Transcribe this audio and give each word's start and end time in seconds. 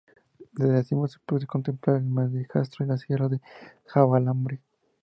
Desde 0.53 0.73
la 0.73 0.83
cima 0.83 1.07
se 1.07 1.19
puede 1.27 1.45
contemplar 1.45 1.97
el 1.97 2.05
Maestrazgo 2.05 2.83
y 2.83 2.87
la 2.87 2.97
sierra 2.97 3.29
de 3.29 3.39
Javalambre. 3.85 4.59